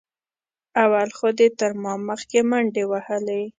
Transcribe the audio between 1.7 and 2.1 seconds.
ما